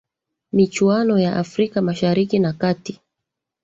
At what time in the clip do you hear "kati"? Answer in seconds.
2.53-2.99